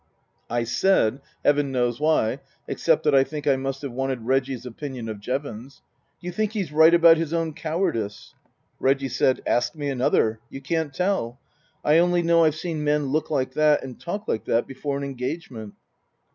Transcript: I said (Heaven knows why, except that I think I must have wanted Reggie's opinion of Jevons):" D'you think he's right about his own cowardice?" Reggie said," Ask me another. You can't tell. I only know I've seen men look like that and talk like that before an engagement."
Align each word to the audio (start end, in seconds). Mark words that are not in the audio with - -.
I 0.49 0.63
said 0.63 1.21
(Heaven 1.45 1.71
knows 1.71 1.99
why, 1.99 2.39
except 2.67 3.03
that 3.03 3.13
I 3.13 3.23
think 3.23 3.45
I 3.45 3.55
must 3.55 3.83
have 3.83 3.91
wanted 3.91 4.23
Reggie's 4.25 4.65
opinion 4.65 5.07
of 5.07 5.19
Jevons):" 5.19 5.83
D'you 6.21 6.31
think 6.31 6.53
he's 6.53 6.71
right 6.71 6.91
about 6.95 7.17
his 7.17 7.33
own 7.35 7.53
cowardice?" 7.53 8.33
Reggie 8.79 9.07
said," 9.09 9.41
Ask 9.45 9.75
me 9.75 9.89
another. 9.91 10.39
You 10.49 10.59
can't 10.59 10.91
tell. 10.91 11.39
I 11.85 11.99
only 11.99 12.23
know 12.23 12.45
I've 12.45 12.55
seen 12.55 12.83
men 12.83 13.09
look 13.09 13.29
like 13.29 13.53
that 13.53 13.83
and 13.83 14.01
talk 14.01 14.27
like 14.27 14.45
that 14.45 14.65
before 14.65 14.97
an 14.97 15.03
engagement." 15.03 15.75